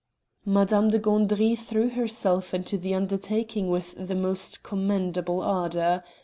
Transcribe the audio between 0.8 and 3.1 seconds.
de Gandry threw herself into the